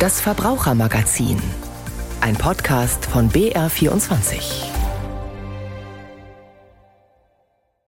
[0.00, 1.36] Das Verbrauchermagazin.
[2.22, 4.64] Ein Podcast von BR24.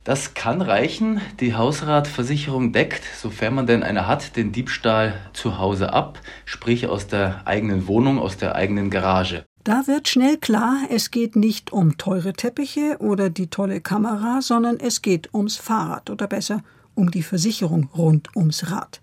[0.06, 1.20] Das kann reichen.
[1.42, 7.08] Die Hausratversicherung deckt, sofern man denn eine hat, den Diebstahl zu Hause ab, sprich aus
[7.08, 9.44] der eigenen Wohnung, aus der eigenen Garage.
[9.66, 14.80] Da wird schnell klar, es geht nicht um teure Teppiche oder die tolle Kamera, sondern
[14.80, 16.64] es geht ums Fahrrad oder besser
[16.96, 19.02] um die Versicherung rund ums Rad.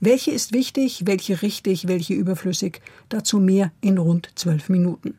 [0.00, 2.80] Welche ist wichtig, welche richtig, welche überflüssig?
[3.08, 5.18] Dazu mehr in rund zwölf Minuten.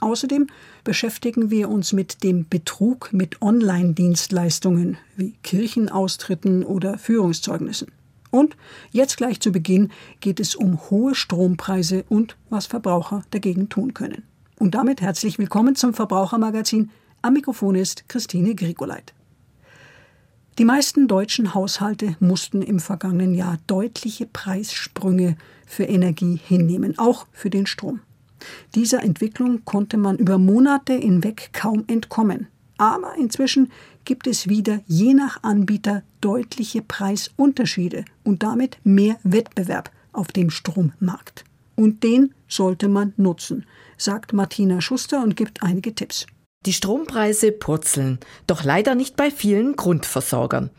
[0.00, 0.48] Außerdem
[0.82, 7.88] beschäftigen wir uns mit dem Betrug mit Online-Dienstleistungen wie Kirchenaustritten oder Führungszeugnissen.
[8.30, 8.56] Und
[8.90, 9.90] jetzt gleich zu Beginn
[10.20, 14.24] geht es um hohe Strompreise und was Verbraucher dagegen tun können.
[14.58, 16.90] Und damit herzlich willkommen zum Verbrauchermagazin.
[17.22, 19.14] Am Mikrofon ist Christine Grigoleit.
[20.58, 25.36] Die meisten deutschen Haushalte mussten im vergangenen Jahr deutliche Preissprünge
[25.66, 28.00] für Energie hinnehmen, auch für den Strom.
[28.76, 32.46] Dieser Entwicklung konnte man über Monate hinweg kaum entkommen.
[32.78, 33.72] Aber inzwischen
[34.04, 41.44] gibt es wieder je nach Anbieter deutliche Preisunterschiede und damit mehr Wettbewerb auf dem Strommarkt.
[41.74, 46.26] Und den sollte man nutzen, sagt Martina Schuster und gibt einige Tipps.
[46.66, 50.70] Die Strompreise purzeln, doch leider nicht bei vielen Grundversorgern.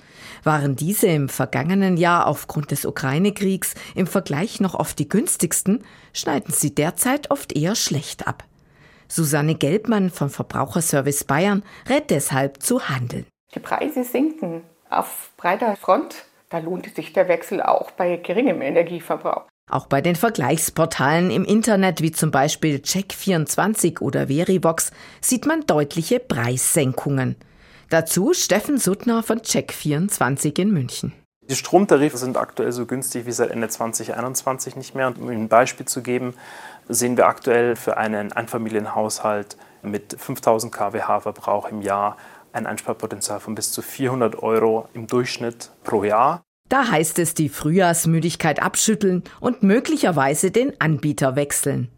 [0.44, 6.52] Waren diese im vergangenen Jahr aufgrund des Ukraine-Kriegs im Vergleich noch oft die günstigsten, schneiden
[6.52, 8.46] sie derzeit oft eher schlecht ab.
[9.08, 13.28] Susanne Gelbmann vom Verbraucherservice Bayern rät deshalb zu handeln.
[13.54, 16.26] Die Preise sinken auf breiter Front.
[16.50, 19.46] Da lohnt sich der Wechsel auch bei geringem Energieverbrauch.
[19.70, 26.20] Auch bei den Vergleichsportalen im Internet wie zum Beispiel Check24 oder Verivox sieht man deutliche
[26.20, 27.36] Preissenkungen.
[27.90, 31.14] Dazu Steffen Suttner von Check24 in München.
[31.50, 35.08] Die Stromtarife sind aktuell so günstig wie seit Ende 2021 nicht mehr.
[35.08, 36.34] Und um Ihnen ein Beispiel zu geben,
[36.90, 42.18] sehen wir aktuell für einen Einfamilienhaushalt mit 5000 kWh Verbrauch im Jahr
[42.52, 46.45] ein Einsparpotenzial von bis zu 400 Euro im Durchschnitt pro Jahr.
[46.70, 51.90] Da heißt es die Frühjahrsmüdigkeit abschütteln und möglicherweise den Anbieter wechseln.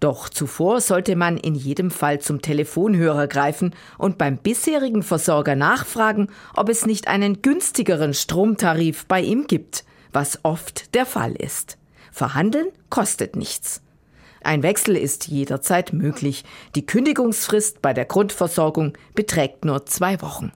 [0.00, 6.28] Doch zuvor sollte man in jedem Fall zum Telefonhörer greifen und beim bisherigen Versorger nachfragen,
[6.54, 11.78] ob es nicht einen günstigeren Stromtarif bei ihm gibt, was oft der Fall ist.
[12.12, 13.82] Verhandeln kostet nichts.
[14.44, 16.44] Ein Wechsel ist jederzeit möglich.
[16.74, 20.52] Die Kündigungsfrist bei der Grundversorgung beträgt nur zwei Wochen.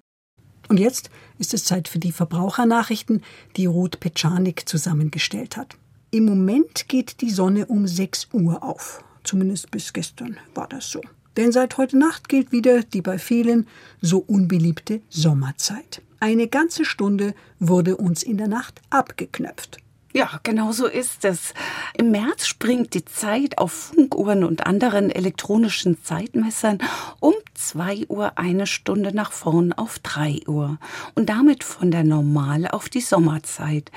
[0.69, 3.23] Und jetzt ist es Zeit für die Verbrauchernachrichten,
[3.57, 5.77] die Ruth Petschanik zusammengestellt hat.
[6.11, 9.05] Im Moment geht die Sonne um 6 Uhr auf.
[9.25, 11.01] Zumindest bis gestern war das so.
[11.37, 13.67] Denn seit heute Nacht gilt wieder die bei vielen
[14.01, 16.03] so unbeliebte Sommerzeit.
[16.21, 19.79] Eine ganze Stunde wurde uns in der Nacht abgeknöpft.
[20.15, 21.53] Ja, genau so ist es.
[21.97, 26.79] Im März springt die Zeit auf Funkuhren und anderen elektronischen Zeitmessern
[27.21, 30.79] um zwei Uhr eine Stunde nach vorn auf drei Uhr
[31.15, 33.91] und damit von der Normal auf die Sommerzeit.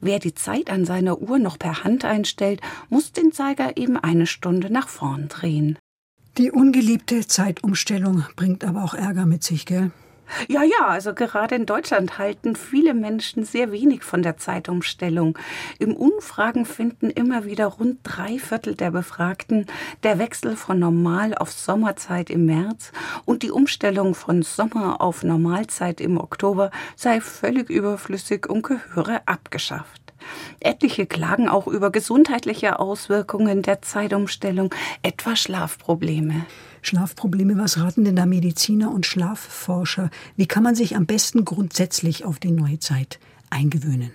[0.00, 4.26] Wer die Zeit an seiner Uhr noch per Hand einstellt, muss den Zeiger eben eine
[4.26, 5.78] Stunde nach vorn drehen.
[6.38, 9.90] Die ungeliebte Zeitumstellung bringt aber auch Ärger mit sich, gell?
[10.48, 15.38] Ja, ja, also gerade in Deutschland halten viele Menschen sehr wenig von der Zeitumstellung.
[15.78, 19.66] Im Umfragen finden immer wieder rund drei Viertel der Befragten,
[20.02, 22.92] der Wechsel von Normal auf Sommerzeit im März
[23.24, 30.08] und die Umstellung von Sommer auf Normalzeit im Oktober sei völlig überflüssig und gehöre abgeschafft.
[30.60, 36.44] Etliche klagen auch über gesundheitliche Auswirkungen der Zeitumstellung, etwa Schlafprobleme.
[36.82, 40.10] Schlafprobleme, was raten denn da Mediziner und Schlafforscher?
[40.36, 43.18] Wie kann man sich am besten grundsätzlich auf die neue Zeit
[43.50, 44.10] eingewöhnen?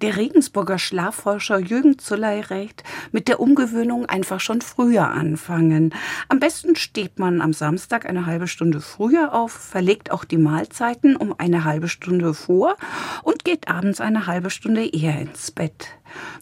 [0.00, 5.94] Der Regensburger Schlafforscher Jürgen Zulley rät, mit der Umgewöhnung einfach schon früher anfangen.
[6.28, 11.16] Am besten steht man am Samstag eine halbe Stunde früher auf, verlegt auch die Mahlzeiten
[11.16, 12.76] um eine halbe Stunde vor
[13.22, 15.88] und geht abends eine halbe Stunde eher ins Bett.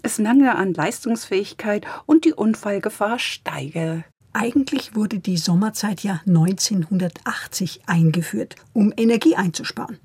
[0.03, 4.05] Es mangelt an Leistungsfähigkeit und die Unfallgefahr steige.
[4.33, 9.99] Eigentlich wurde die Sommerzeit ja 1980 eingeführt, um Energie einzusparen.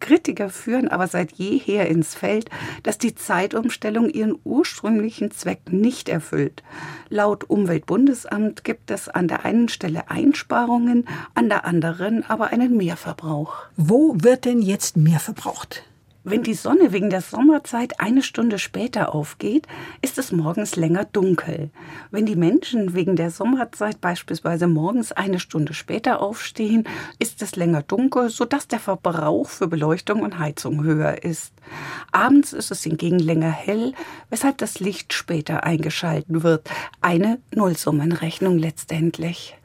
[0.00, 2.48] Kritiker führen aber seit jeher ins Feld,
[2.82, 6.62] dass die Zeitumstellung ihren ursprünglichen Zweck nicht erfüllt.
[7.10, 13.54] Laut Umweltbundesamt gibt es an der einen Stelle Einsparungen, an der anderen aber einen Mehrverbrauch.
[13.76, 15.84] Wo wird denn jetzt mehr verbraucht?
[16.24, 19.66] Wenn die Sonne wegen der Sommerzeit eine Stunde später aufgeht,
[20.02, 21.70] ist es morgens länger dunkel.
[22.10, 26.84] Wenn die Menschen wegen der Sommerzeit beispielsweise morgens eine Stunde später aufstehen,
[27.20, 31.52] ist es länger dunkel, sodass der Verbrauch für Beleuchtung und Heizung höher ist.
[32.10, 33.92] Abends ist es hingegen länger hell,
[34.28, 36.68] weshalb das Licht später eingeschalten wird.
[37.00, 39.57] Eine Nullsummenrechnung letztendlich.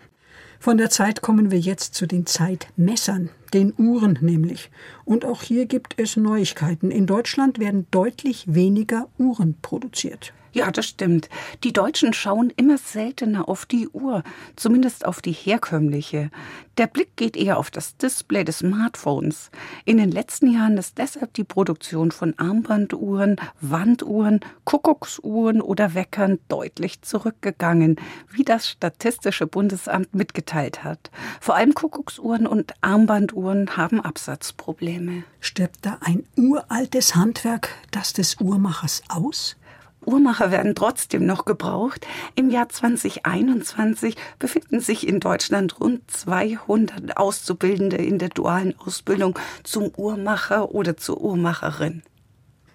[0.64, 4.72] Von der Zeit kommen wir jetzt zu den Zeitmessern, den Uhren nämlich.
[5.04, 6.90] Und auch hier gibt es Neuigkeiten.
[6.90, 10.32] In Deutschland werden deutlich weniger Uhren produziert.
[10.54, 11.30] Ja, das stimmt.
[11.64, 14.22] Die Deutschen schauen immer seltener auf die Uhr,
[14.56, 16.30] zumindest auf die herkömmliche.
[16.78, 19.50] Der Blick geht eher auf das Display des Smartphones.
[19.84, 27.02] In den letzten Jahren ist deshalb die Produktion von Armbanduhren, Wanduhren, Kuckucksuhren oder Weckern deutlich
[27.02, 27.96] zurückgegangen,
[28.30, 31.10] wie das Statistische Bundesamt mitgeteilt hat.
[31.42, 35.24] Vor allem Kuckucksuhren und Armbanduhren haben Absatzprobleme.
[35.40, 39.56] Stirbt da ein uraltes Handwerk, das des Uhrmachers aus?
[40.06, 42.06] Uhrmacher werden trotzdem noch gebraucht.
[42.36, 49.92] Im Jahr 2021 befinden sich in Deutschland rund 200 Auszubildende in der dualen Ausbildung zum
[49.96, 52.04] Uhrmacher oder zur Uhrmacherin.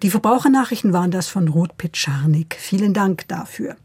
[0.01, 2.55] Die Verbrauchernachrichten waren das von Ruth Pitscharnik.
[2.57, 3.75] Vielen Dank dafür.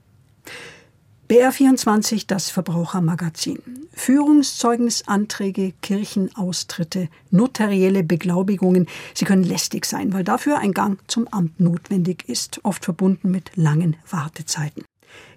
[1.35, 3.59] BR24, das Verbrauchermagazin.
[3.93, 8.87] Führungszeugnisanträge, Kirchenaustritte, notarielle Beglaubigungen.
[9.15, 13.51] Sie können lästig sein, weil dafür ein Gang zum Amt notwendig ist, oft verbunden mit
[13.57, 14.85] langen Wartezeiten.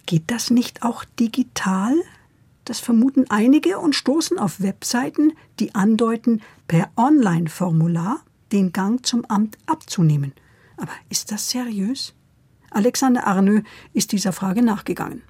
[0.06, 1.96] Geht das nicht auch digital?
[2.64, 8.20] Das vermuten einige und stoßen auf Webseiten, die andeuten, per Online-Formular
[8.52, 10.34] den Gang zum Amt abzunehmen.
[10.76, 12.14] Aber ist das seriös?
[12.70, 15.24] Alexander Arnö ist dieser Frage nachgegangen.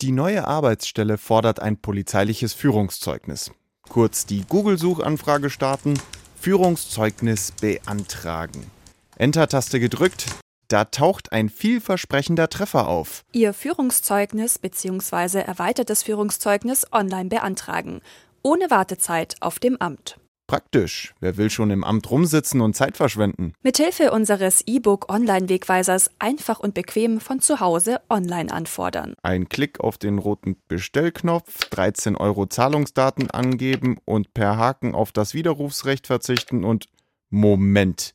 [0.00, 3.50] Die neue Arbeitsstelle fordert ein polizeiliches Führungszeugnis.
[3.88, 5.94] Kurz die Google-Suchanfrage starten,
[6.40, 8.70] Führungszeugnis beantragen.
[9.16, 10.26] Enter-Taste gedrückt,
[10.68, 13.22] da taucht ein vielversprechender Treffer auf.
[13.32, 15.40] Ihr Führungszeugnis bzw.
[15.40, 18.00] erweitertes Führungszeugnis online beantragen,
[18.42, 20.16] ohne Wartezeit auf dem Amt.
[20.48, 21.14] Praktisch.
[21.20, 23.52] Wer will schon im Amt rumsitzen und Zeit verschwenden?
[23.62, 29.14] Mithilfe unseres E-Book Online-Wegweisers einfach und bequem von zu Hause online anfordern.
[29.22, 35.34] Ein Klick auf den roten Bestellknopf, 13 Euro Zahlungsdaten angeben und per Haken auf das
[35.34, 36.86] Widerrufsrecht verzichten und
[37.28, 38.14] Moment.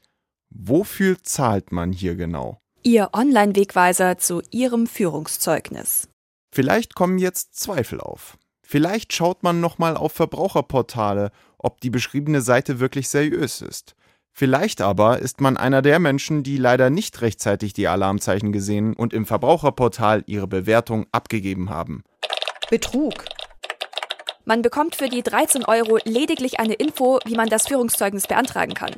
[0.49, 2.57] Wofür zahlt man hier genau?
[2.81, 6.09] Ihr Online-Wegweiser zu Ihrem Führungszeugnis.
[6.51, 8.37] Vielleicht kommen jetzt Zweifel auf.
[8.73, 11.29] Vielleicht schaut man nochmal auf Verbraucherportale,
[11.59, 13.93] ob die beschriebene Seite wirklich seriös ist.
[14.31, 19.13] Vielleicht aber ist man einer der Menschen, die leider nicht rechtzeitig die Alarmzeichen gesehen und
[19.13, 22.03] im Verbraucherportal ihre Bewertung abgegeben haben.
[22.71, 23.25] Betrug.
[24.43, 28.95] Man bekommt für die 13 Euro lediglich eine Info, wie man das Führungszeugnis beantragen kann.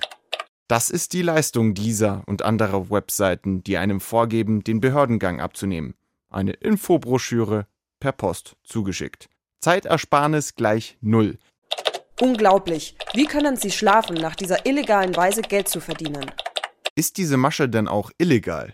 [0.70, 5.96] Das ist die Leistung dieser und anderer Webseiten, die einem vorgeben, den Behördengang abzunehmen.
[6.30, 7.68] Eine Infobroschüre
[8.00, 9.28] per Post zugeschickt.
[9.62, 11.38] Zeitersparnis gleich null.
[12.22, 12.96] Unglaublich.
[13.14, 16.32] Wie können Sie schlafen, nach dieser illegalen Weise Geld zu verdienen?
[16.96, 18.74] Ist diese Masche denn auch illegal?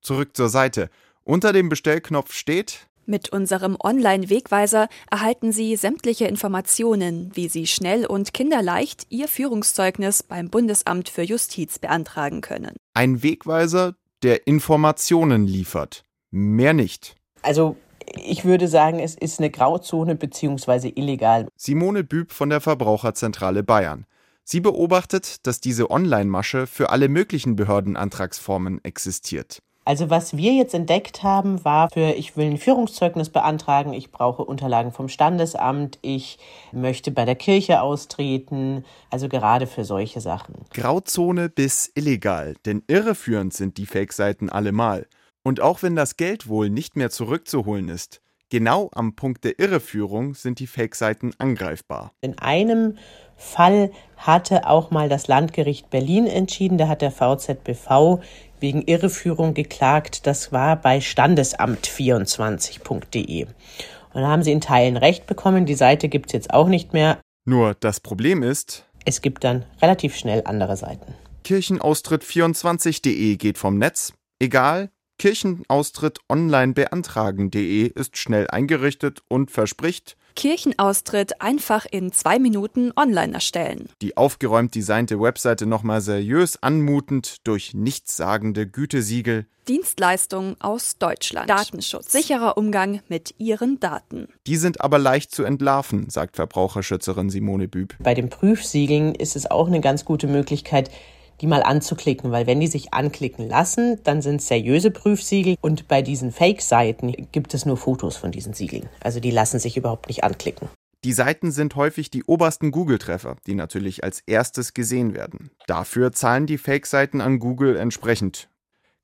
[0.00, 0.90] Zurück zur Seite.
[1.24, 8.32] Unter dem Bestellknopf steht Mit unserem Online-Wegweiser erhalten Sie sämtliche Informationen, wie Sie schnell und
[8.32, 12.76] kinderleicht Ihr Führungszeugnis beim Bundesamt für Justiz beantragen können.
[12.94, 16.04] ein Wegweiser, der Informationen liefert.
[16.30, 17.16] Mehr nicht.
[17.42, 17.76] Also
[18.14, 21.48] ich würde sagen, es ist eine Grauzone beziehungsweise illegal.
[21.56, 24.06] Simone Büb von der Verbraucherzentrale Bayern.
[24.44, 29.60] Sie beobachtet, dass diese Online-Masche für alle möglichen Behördenantragsformen existiert.
[29.88, 34.44] Also was wir jetzt entdeckt haben, war für, ich will ein Führungszeugnis beantragen, ich brauche
[34.44, 36.38] Unterlagen vom Standesamt, ich
[36.72, 40.56] möchte bei der Kirche austreten, also gerade für solche Sachen.
[40.74, 45.06] Grauzone bis illegal, denn irreführend sind die Fake-Seiten allemal.
[45.48, 50.34] Und auch wenn das Geld wohl nicht mehr zurückzuholen ist, genau am Punkt der Irreführung
[50.34, 52.12] sind die Fake-Seiten angreifbar.
[52.20, 52.98] In einem
[53.34, 58.20] Fall hatte auch mal das Landgericht Berlin entschieden, da hat der VZBV
[58.60, 63.46] wegen Irreführung geklagt, das war bei standesamt24.de.
[63.46, 66.92] Und da haben sie in Teilen Recht bekommen, die Seite gibt es jetzt auch nicht
[66.92, 67.22] mehr.
[67.46, 71.14] Nur das Problem ist, Es gibt dann relativ schnell andere Seiten.
[71.46, 74.12] Kirchenaustritt24.de geht vom Netz.
[74.38, 83.34] Egal, Kirchenaustritt online beantragen.de ist schnell eingerichtet und verspricht, Kirchenaustritt einfach in zwei Minuten online
[83.34, 83.88] erstellen.
[84.00, 89.46] die aufgeräumt designte Webseite nochmal seriös anmutend durch nichtssagende Gütesiegel.
[89.66, 91.50] Dienstleistung aus Deutschland.
[91.50, 92.12] Datenschutz.
[92.12, 94.28] Sicherer Umgang mit Ihren Daten.
[94.46, 97.96] Die sind aber leicht zu entlarven, sagt Verbraucherschützerin Simone Büb.
[97.98, 100.90] Bei den Prüfsiegeln ist es auch eine ganz gute Möglichkeit,
[101.40, 105.88] die mal anzuklicken, weil wenn die sich anklicken lassen, dann sind es seriöse Prüfsiegel und
[105.88, 108.88] bei diesen Fake-Seiten gibt es nur Fotos von diesen Siegeln.
[109.00, 110.68] Also die lassen sich überhaupt nicht anklicken.
[111.04, 115.50] Die Seiten sind häufig die obersten Google-Treffer, die natürlich als erstes gesehen werden.
[115.68, 118.48] Dafür zahlen die Fake-Seiten an Google entsprechend.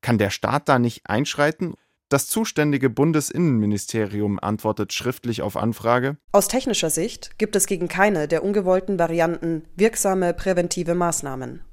[0.01, 1.75] Kann der Staat da nicht einschreiten?
[2.09, 6.17] Das zuständige Bundesinnenministerium antwortet schriftlich auf Anfrage.
[6.33, 11.63] Aus technischer Sicht gibt es gegen keine der ungewollten Varianten wirksame präventive Maßnahmen.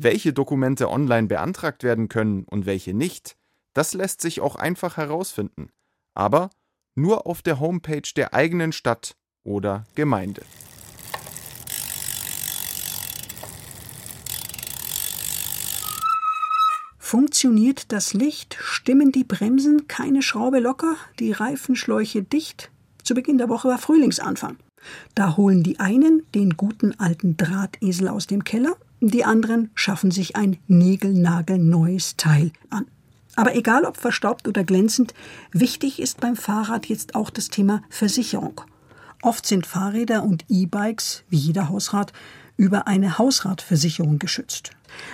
[0.00, 3.36] Welche Dokumente online beantragt werden können und welche nicht,
[3.74, 5.70] das lässt sich auch einfach herausfinden.
[6.14, 6.50] Aber
[6.94, 10.42] nur auf der Homepage der eigenen Stadt oder Gemeinde.
[16.96, 18.56] Funktioniert das Licht?
[18.60, 19.88] Stimmen die Bremsen?
[19.88, 20.94] Keine Schraube locker?
[21.18, 22.70] Die Reifenschläuche dicht?
[23.02, 24.58] Zu Beginn der Woche war Frühlingsanfang.
[25.16, 30.36] Da holen die einen den guten alten Drahtesel aus dem Keller, die anderen schaffen sich
[30.36, 32.86] ein niegelnagelneues Teil an.
[33.36, 35.14] Aber egal ob verstaubt oder glänzend,
[35.52, 38.60] wichtig ist beim Fahrrad jetzt auch das Thema Versicherung.
[39.22, 42.12] Oft sind Fahrräder und E-Bikes, wie jeder Hausrat,
[42.56, 44.72] über eine Hausratversicherung geschützt.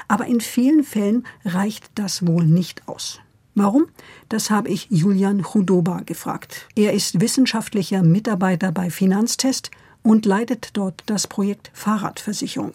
[0.09, 3.21] Aber in vielen Fällen reicht das wohl nicht aus.
[3.55, 3.87] Warum?
[4.29, 6.67] Das habe ich Julian Chudoba gefragt.
[6.75, 9.71] Er ist wissenschaftlicher Mitarbeiter bei Finanztest
[10.03, 12.73] und leitet dort das Projekt Fahrradversicherung.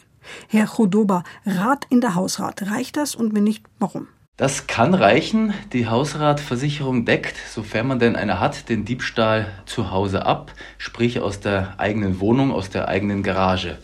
[0.48, 4.08] Herr Chudoba, Rat in der Hausrat, reicht das und wenn nicht, warum?
[4.40, 5.54] Das kann reichen.
[5.74, 11.42] Die Hausratversicherung deckt, sofern man denn eine hat, den Diebstahl zu Hause ab, sprich aus
[11.42, 13.78] der eigenen Wohnung, aus der eigenen Garage.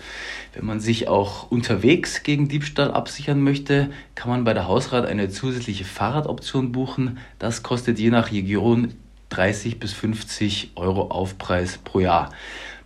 [0.54, 5.28] Wenn man sich auch unterwegs gegen Diebstahl absichern möchte, kann man bei der Hausrat eine
[5.30, 7.18] zusätzliche Fahrradoption buchen.
[7.38, 8.94] Das kostet je nach Region
[9.32, 12.30] 30 bis 50 Euro Aufpreis pro Jahr.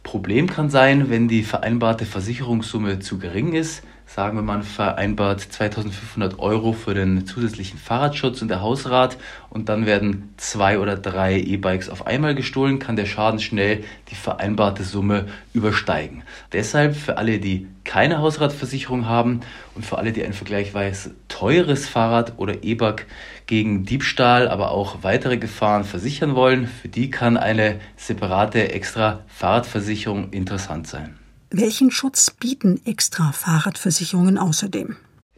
[0.09, 3.83] Problem kann sein, wenn die vereinbarte Versicherungssumme zu gering ist
[4.15, 9.17] sagen wir, man vereinbart 2500 Euro für den zusätzlichen Fahrradschutz und der Hausrat
[9.51, 14.15] und dann werden zwei oder drei E-Bikes auf einmal gestohlen, kann der Schaden schnell die
[14.15, 16.23] vereinbarte Summe übersteigen.
[16.53, 19.41] Deshalb für alle, die keine Hausratversicherung haben
[19.75, 23.05] und für alle, die ein vergleichsweise teures Fahrrad oder E-Bike
[23.45, 30.31] gegen Diebstahl, aber auch weitere Gefahren versichern wollen, für die kann eine separate extra Fahrradversicherung
[30.31, 31.18] interessant sein.
[31.51, 34.97] Welchen Schutz bieten extra Fahrradversicherungen außerdem?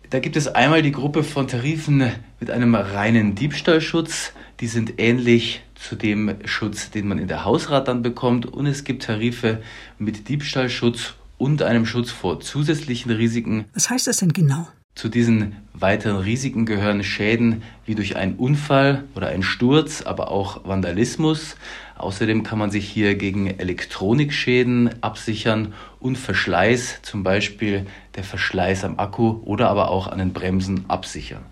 [0.10, 4.34] Da gibt es einmal die Gruppe von Tarifen mit einem reinen Diebstahlschutz.
[4.60, 8.46] Die sind ähnlich zu dem Schutz, den man in der Hausrat dann bekommt.
[8.46, 9.64] Und es gibt Tarife
[10.00, 13.64] mit Diebstahlschutz und einem Schutz vor zusätzlichen Risiken.
[13.74, 14.68] Was heißt das denn genau?
[14.94, 20.66] Zu diesen weiteren Risiken gehören Schäden wie durch einen Unfall oder einen Sturz, aber auch
[20.66, 21.56] Vandalismus.
[21.98, 29.00] Außerdem kann man sich hier gegen Elektronikschäden absichern und Verschleiß, zum Beispiel der Verschleiß am
[29.00, 31.46] Akku oder aber auch an den Bremsen absichern.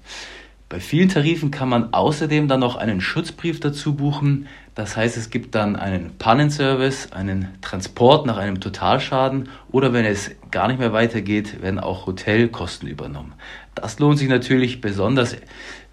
[0.68, 4.48] Bei vielen Tarifen kann man außerdem dann noch einen Schutzbrief dazu buchen.
[4.80, 10.32] Das heißt, es gibt dann einen Pannenservice, einen Transport nach einem Totalschaden oder wenn es
[10.52, 13.34] gar nicht mehr weitergeht, werden auch Hotelkosten übernommen.
[13.76, 15.36] Das lohnt sich natürlich besonders,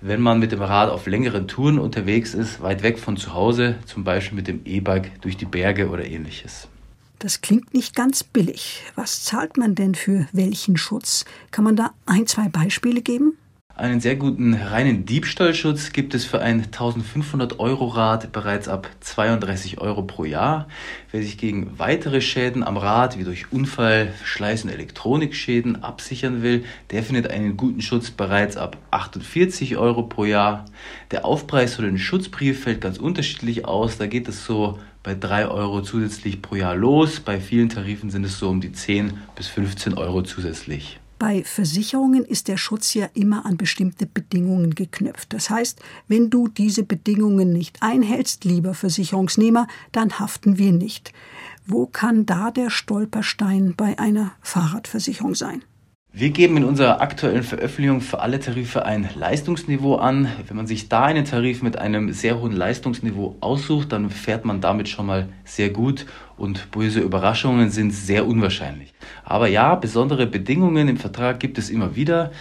[0.00, 3.74] wenn man mit dem Rad auf längeren Touren unterwegs ist, weit weg von zu Hause,
[3.86, 6.68] zum Beispiel mit dem E-Bike durch die Berge oder ähnliches.
[7.18, 8.84] Das klingt nicht ganz billig.
[8.94, 11.24] Was zahlt man denn für welchen Schutz?
[11.50, 13.36] Kann man da ein, zwei Beispiele geben?
[13.78, 19.82] Einen sehr guten reinen Diebstahlschutz gibt es für ein 1500 Euro Rad bereits ab 32
[19.82, 20.66] Euro pro Jahr.
[21.12, 26.64] Wer sich gegen weitere Schäden am Rad wie durch Unfall, Verschleiß und Elektronikschäden absichern will,
[26.90, 30.64] der findet einen guten Schutz bereits ab 48 Euro pro Jahr.
[31.10, 33.98] Der Aufpreis für den Schutzbrief fällt ganz unterschiedlich aus.
[33.98, 37.20] Da geht es so bei 3 Euro zusätzlich pro Jahr los.
[37.20, 40.98] Bei vielen Tarifen sind es so um die 10 bis 15 Euro zusätzlich.
[41.18, 45.32] Bei Versicherungen ist der Schutz ja immer an bestimmte Bedingungen geknüpft.
[45.32, 51.14] Das heißt, wenn du diese Bedingungen nicht einhältst, lieber Versicherungsnehmer, dann haften wir nicht.
[51.66, 55.62] Wo kann da der Stolperstein bei einer Fahrradversicherung sein?
[56.18, 60.32] Wir geben in unserer aktuellen Veröffentlichung für alle Tarife ein Leistungsniveau an.
[60.46, 64.62] Wenn man sich da einen Tarif mit einem sehr hohen Leistungsniveau aussucht, dann fährt man
[64.62, 66.06] damit schon mal sehr gut
[66.38, 68.94] und böse Überraschungen sind sehr unwahrscheinlich.
[69.26, 72.32] Aber ja, besondere Bedingungen im Vertrag gibt es immer wieder.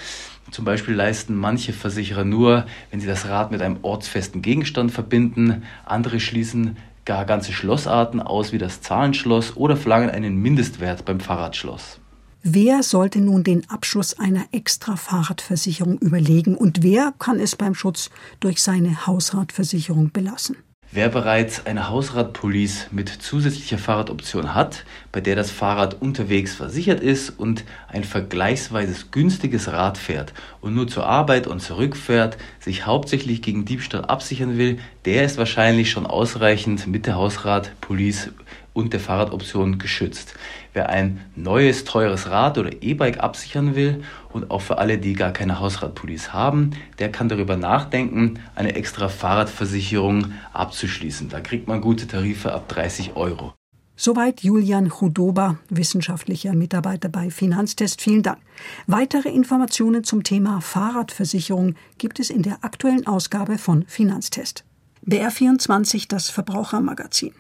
[0.51, 5.63] Zum Beispiel leisten manche Versicherer nur, wenn sie das Rad mit einem ortsfesten Gegenstand verbinden.
[5.83, 11.99] Andere schließen gar ganze Schlossarten aus, wie das Zahlenschloss, oder verlangen einen Mindestwert beim Fahrradschloss.
[12.47, 18.11] Wer sollte nun den Abschluss einer extra Fahrradversicherung überlegen und wer kann es beim Schutz
[18.39, 20.55] durch seine Hausratversicherung belassen?
[20.91, 27.31] Wer bereits eine Hausratpolice mit zusätzlicher Fahrradoption hat, bei der das Fahrrad unterwegs versichert ist
[27.31, 33.65] und ein vergleichsweise günstiges Rad fährt und nur zur Arbeit und zurückfährt, sich hauptsächlich gegen
[33.65, 38.33] Diebstahl absichern will, der ist wahrscheinlich schon ausreichend mit der Hausratpolice
[38.75, 40.35] und der Fahrradoption geschützt.
[40.73, 45.31] Wer ein neues, teures Rad oder E-Bike absichern will und auch für alle, die gar
[45.31, 51.29] keine Hausradpolice haben, der kann darüber nachdenken, eine extra Fahrradversicherung abzuschließen.
[51.29, 53.53] Da kriegt man gute Tarife ab 30 Euro.
[53.95, 58.01] Soweit Julian Chudoba, wissenschaftlicher Mitarbeiter bei Finanztest.
[58.01, 58.39] Vielen Dank.
[58.87, 64.65] Weitere Informationen zum Thema Fahrradversicherung gibt es in der aktuellen Ausgabe von Finanztest.
[65.07, 67.31] BR24, das Verbrauchermagazin.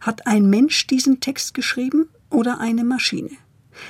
[0.00, 3.30] Hat ein Mensch diesen Text geschrieben oder eine Maschine?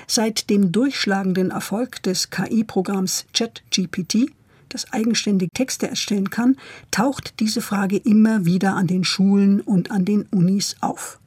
[0.07, 4.31] Seit dem durchschlagenden Erfolg des KI-Programms ChatGPT,
[4.69, 6.57] das eigenständig Texte erstellen kann,
[6.91, 11.21] taucht diese Frage immer wieder an den Schulen und an den Unis auf.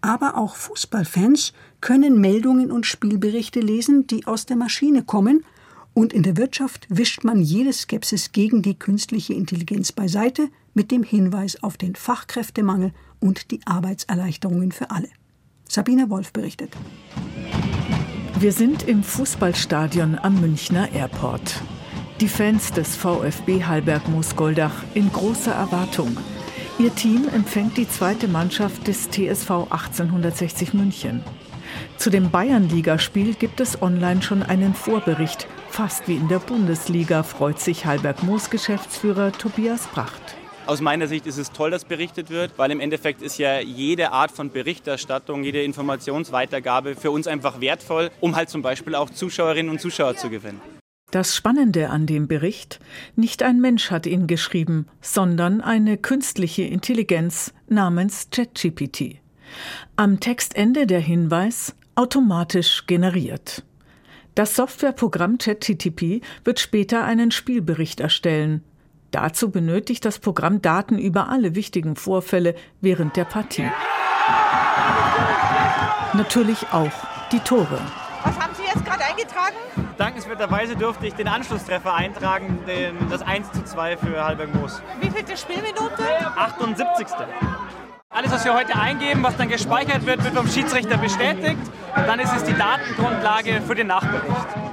[0.00, 5.44] Aber auch Fußballfans können Meldungen und Spielberichte lesen, die aus der Maschine kommen,
[5.94, 11.02] und in der Wirtschaft wischt man jede Skepsis gegen die künstliche Intelligenz beiseite mit dem
[11.02, 15.08] Hinweis auf den Fachkräftemangel und die Arbeitserleichterungen für alle.
[15.68, 16.72] Sabine Wolf berichtet.
[18.38, 21.62] Wir sind im Fußballstadion am Münchner Airport.
[22.20, 26.16] Die Fans des VfB Hallberg Moosgoldach in großer Erwartung.
[26.78, 31.22] Ihr Team empfängt die zweite Mannschaft des TSV 1860 München.
[31.96, 35.46] Zu dem Bayernligaspiel gibt es online schon einen Vorbericht.
[35.70, 40.25] Fast wie in der Bundesliga freut sich Hallberg Moos Geschäftsführer Tobias Bracht.
[40.66, 44.10] Aus meiner Sicht ist es toll, dass berichtet wird, weil im Endeffekt ist ja jede
[44.10, 49.70] Art von Berichterstattung, jede Informationsweitergabe für uns einfach wertvoll, um halt zum Beispiel auch Zuschauerinnen
[49.70, 50.60] und Zuschauer zu gewinnen.
[51.12, 52.80] Das Spannende an dem Bericht,
[53.14, 59.20] nicht ein Mensch hat ihn geschrieben, sondern eine künstliche Intelligenz namens ChatGPT.
[59.94, 63.62] Am Textende der Hinweis automatisch generiert.
[64.34, 68.64] Das Softwareprogramm ChatGTP wird später einen Spielbericht erstellen,
[69.10, 73.70] Dazu benötigt das Programm Daten über alle wichtigen Vorfälle während der Partie.
[76.12, 76.92] Natürlich auch
[77.32, 77.78] die Tore.
[78.24, 79.56] Was haben Sie jetzt gerade eingetragen?
[79.98, 84.82] Dankenswerterweise durfte ich den Anschlusstreffer eintragen, den, das 1 zu 2 für Halberg Moos.
[85.00, 86.04] Wie viel die Spielminute?
[86.36, 87.06] 78.
[88.10, 91.60] Alles, was wir heute eingeben, was dann gespeichert wird, wird vom Schiedsrichter bestätigt.
[91.94, 94.65] Dann ist es die Datengrundlage für den Nachbericht.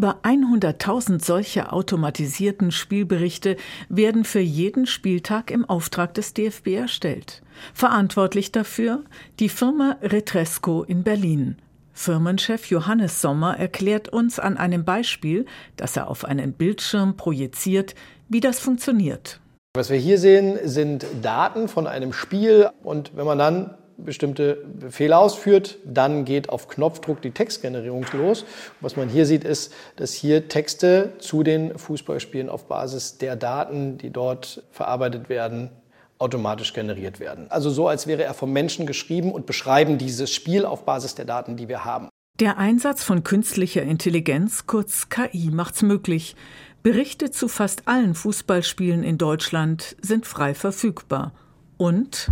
[0.00, 3.58] Über 100.000 solcher automatisierten Spielberichte
[3.90, 7.42] werden für jeden Spieltag im Auftrag des DFB erstellt.
[7.74, 9.04] Verantwortlich dafür
[9.40, 11.56] die Firma Retresco in Berlin.
[11.92, 15.44] Firmenchef Johannes Sommer erklärt uns an einem Beispiel,
[15.76, 17.94] das er auf einen Bildschirm projiziert,
[18.30, 19.38] wie das funktioniert.
[19.74, 25.16] Was wir hier sehen, sind Daten von einem Spiel und wenn man dann bestimmte Befehle
[25.16, 28.44] ausführt, dann geht auf Knopfdruck die Textgenerierung los.
[28.80, 33.98] Was man hier sieht, ist, dass hier Texte zu den Fußballspielen auf Basis der Daten,
[33.98, 35.70] die dort verarbeitet werden,
[36.18, 37.50] automatisch generiert werden.
[37.50, 41.24] Also so, als wäre er vom Menschen geschrieben und beschreiben dieses Spiel auf Basis der
[41.24, 42.08] Daten, die wir haben.
[42.38, 46.36] Der Einsatz von künstlicher Intelligenz, kurz KI, macht's möglich.
[46.82, 51.32] Berichte zu fast allen Fußballspielen in Deutschland sind frei verfügbar.
[51.76, 52.30] Und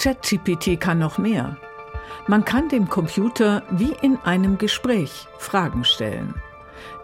[0.00, 1.58] ChatGPT kann noch mehr.
[2.26, 6.34] Man kann dem Computer wie in einem Gespräch Fragen stellen.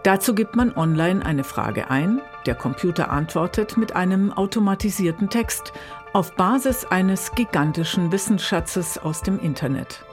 [0.01, 5.73] Dazu gibt man online eine Frage ein, der Computer antwortet mit einem automatisierten Text
[6.13, 10.03] auf Basis eines gigantischen Wissensschatzes aus dem Internet.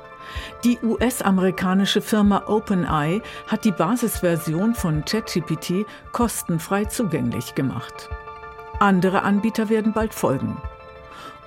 [0.63, 8.11] Die US-amerikanische Firma OpenEye hat die Basisversion von ChatGPT kostenfrei zugänglich gemacht.
[8.79, 10.61] Andere Anbieter werden bald folgen.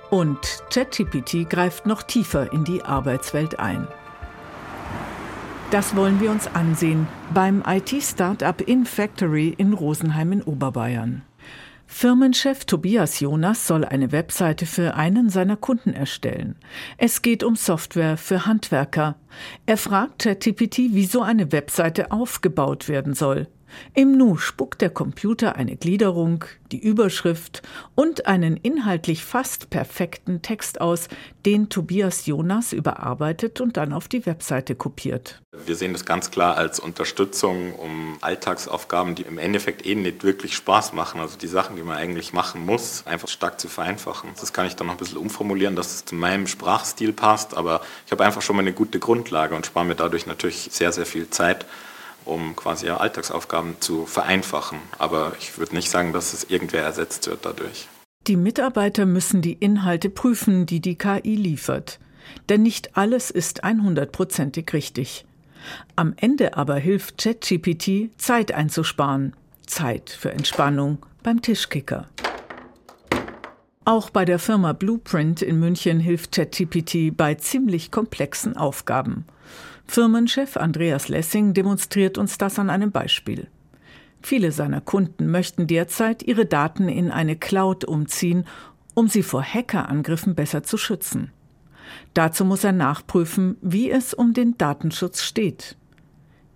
[0.09, 0.39] Und
[0.69, 3.87] ChatGPT greift noch tiefer in die Arbeitswelt ein.
[5.69, 11.23] Das wollen wir uns ansehen beim IT-Startup InFactory in Rosenheim in Oberbayern.
[11.87, 16.55] Firmenchef Tobias Jonas soll eine Webseite für einen seiner Kunden erstellen.
[16.97, 19.15] Es geht um Software für Handwerker.
[19.65, 23.47] Er fragt ChatGPT, wie so eine Webseite aufgebaut werden soll.
[23.93, 27.61] Im Nu spuckt der Computer eine Gliederung, die Überschrift
[27.95, 31.07] und einen inhaltlich fast perfekten Text aus,
[31.45, 35.41] den Tobias Jonas überarbeitet und dann auf die Webseite kopiert.
[35.65, 40.55] Wir sehen das ganz klar als Unterstützung, um Alltagsaufgaben, die im Endeffekt eh nicht wirklich
[40.55, 44.29] Spaß machen, also die Sachen, die man eigentlich machen muss, einfach stark zu vereinfachen.
[44.39, 47.81] Das kann ich dann noch ein bisschen umformulieren, dass es zu meinem Sprachstil passt, aber
[48.05, 51.05] ich habe einfach schon mal eine gute Grundlage und spare mir dadurch natürlich sehr, sehr
[51.05, 51.65] viel Zeit
[52.27, 54.79] um quasi ja, Alltagsaufgaben zu vereinfachen.
[54.97, 57.87] Aber ich würde nicht sagen, dass es irgendwer ersetzt wird dadurch.
[58.27, 61.99] Die Mitarbeiter müssen die Inhalte prüfen, die die KI liefert.
[62.49, 65.25] Denn nicht alles ist 100%ig richtig.
[65.95, 69.33] Am Ende aber hilft ChatGPT, Zeit einzusparen.
[69.65, 72.07] Zeit für Entspannung beim Tischkicker.
[73.85, 79.25] Auch bei der Firma Blueprint in München hilft ChatGPT bei ziemlich komplexen Aufgaben.
[79.87, 83.47] Firmenchef Andreas Lessing demonstriert uns das an einem Beispiel.
[84.21, 88.45] Viele seiner Kunden möchten derzeit ihre Daten in eine Cloud umziehen,
[88.93, 91.31] um sie vor Hackerangriffen besser zu schützen.
[92.13, 95.77] Dazu muss er nachprüfen, wie es um den Datenschutz steht.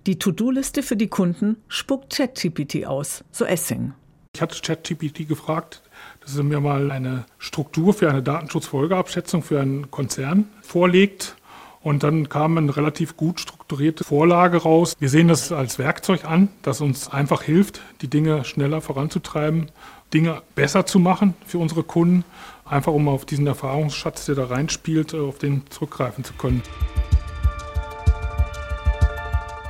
[0.07, 3.93] Die To-Do-Liste für die Kunden spuckt ChatGPT aus, so Essing.
[4.33, 5.83] Ich hatte ChatGPT gefragt,
[6.21, 11.35] dass er mir mal eine Struktur für eine Datenschutzfolgeabschätzung für einen Konzern vorlegt.
[11.83, 14.95] Und dann kam eine relativ gut strukturierte Vorlage raus.
[14.99, 19.71] Wir sehen das als Werkzeug an, das uns einfach hilft, die Dinge schneller voranzutreiben,
[20.13, 22.23] Dinge besser zu machen für unsere Kunden,
[22.65, 26.61] einfach um auf diesen Erfahrungsschatz, der da reinspielt, auf den zurückgreifen zu können.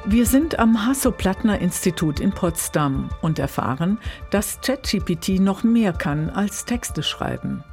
[0.03, 3.99] Wir sind am Hasso-Plattner-Institut in Potsdam und erfahren,
[4.31, 7.63] dass ChatGPT noch mehr kann als Texte schreiben.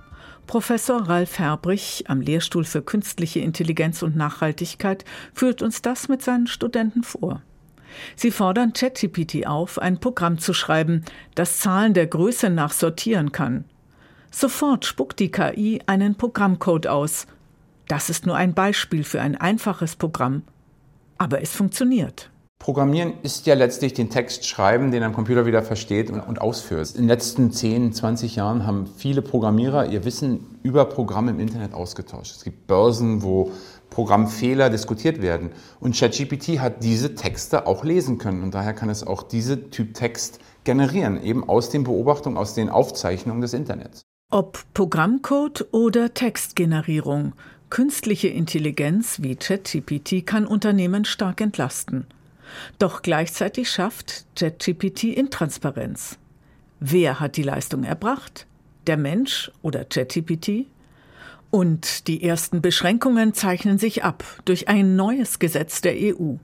[0.48, 6.46] Professor Ralf Herbrich am Lehrstuhl für künstliche Intelligenz und Nachhaltigkeit führt uns das mit seinen
[6.46, 7.42] Studenten vor.
[8.16, 13.66] Sie fordern ChatGPT auf, ein Programm zu schreiben, das Zahlen der Größe nach sortieren kann.
[14.30, 17.26] Sofort spuckt die KI einen Programmcode aus.
[17.86, 20.44] Das ist nur ein Beispiel für ein einfaches Programm.
[21.18, 22.30] Aber es funktioniert.
[22.58, 26.90] Programmieren ist ja letztlich den Text schreiben, den ein Computer wieder versteht und, und, ausführt.
[26.90, 31.72] In den letzten 10, 20 Jahren haben viele Programmierer ihr Wissen über Programme im Internet
[31.72, 32.36] ausgetauscht.
[32.36, 33.52] Es gibt Börsen, wo
[33.90, 35.50] Programmfehler diskutiert werden.
[35.80, 38.42] Und ChatGPT hat diese Texte auch lesen können.
[38.42, 42.68] Und daher kann es auch diese Typ Text generieren, eben aus den Beobachtungen, aus den
[42.68, 44.02] Aufzeichnungen des Internets.
[44.30, 47.32] Ob Programmcode oder Textgenerierung,
[47.70, 52.06] künstliche Intelligenz wie ChatGPT kann Unternehmen stark entlasten.
[52.78, 56.18] Doch gleichzeitig schafft ChatGPT Intransparenz.
[56.80, 58.46] Wer hat die Leistung erbracht?
[58.86, 60.66] Der Mensch oder ChatGPT?
[61.50, 66.34] Und die ersten Beschränkungen zeichnen sich ab durch ein neues Gesetz der EU.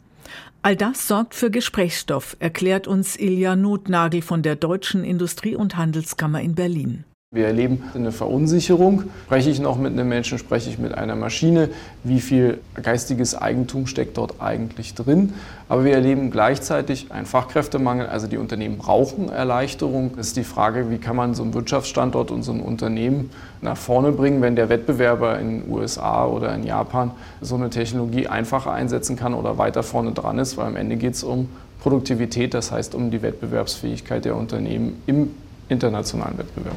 [0.62, 6.40] All das sorgt für Gesprächsstoff, erklärt uns Ilja Notnagel von der Deutschen Industrie- und Handelskammer
[6.40, 7.04] in Berlin.
[7.34, 9.02] Wir erleben eine Verunsicherung.
[9.24, 11.68] Spreche ich noch mit einem Menschen, spreche ich mit einer Maschine?
[12.04, 15.34] Wie viel geistiges Eigentum steckt dort eigentlich drin?
[15.68, 18.06] Aber wir erleben gleichzeitig einen Fachkräftemangel.
[18.06, 20.12] Also die Unternehmen brauchen Erleichterung.
[20.16, 23.30] Es ist die Frage, wie kann man so einen Wirtschaftsstandort und so ein Unternehmen
[23.62, 28.28] nach vorne bringen, wenn der Wettbewerber in den USA oder in Japan so eine Technologie
[28.28, 31.48] einfacher einsetzen kann oder weiter vorne dran ist, weil am Ende geht es um
[31.82, 35.30] Produktivität, das heißt um die Wettbewerbsfähigkeit der Unternehmen im
[35.68, 36.76] internationalen Wettbewerb.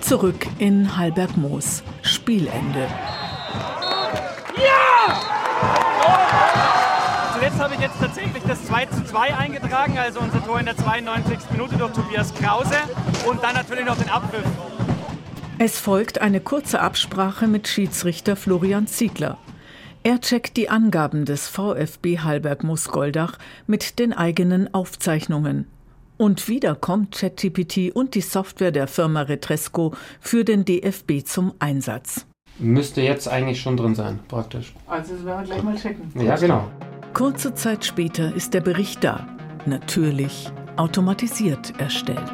[0.00, 1.82] Zurück in Halbergmoos.
[2.02, 2.86] Spielende.
[4.56, 5.20] Ja!
[7.32, 10.76] Zuletzt habe ich jetzt tatsächlich das 2 zu 2 eingetragen, also unser Tor in der
[10.76, 11.38] 92.
[11.50, 12.76] Minute durch Tobias Krause
[13.26, 14.44] und dann natürlich noch den Abpfiff.
[15.58, 19.38] Es folgt eine kurze Absprache mit Schiedsrichter Florian Ziegler.
[20.02, 25.66] Er checkt die Angaben des VfB Halberg-Moos-Goldach mit den eigenen Aufzeichnungen.
[26.16, 32.26] Und wieder kommt ChatGPT und die Software der Firma Retresco für den DFB zum Einsatz.
[32.58, 34.74] Müsste jetzt eigentlich schon drin sein, praktisch.
[34.86, 36.12] Also das werden wir gleich mal checken.
[36.24, 36.70] Ja, genau.
[37.12, 39.26] Kurze Zeit später ist der Bericht da.
[39.66, 42.32] Natürlich automatisiert erstellt.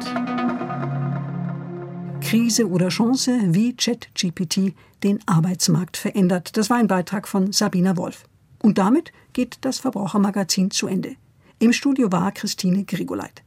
[2.21, 6.55] Krise oder Chance, wie ChatGPT den Arbeitsmarkt verändert.
[6.55, 8.25] Das war ein Beitrag von Sabina Wolf.
[8.61, 11.15] Und damit geht das Verbrauchermagazin zu Ende.
[11.59, 13.43] Im Studio war Christine Grigoleit.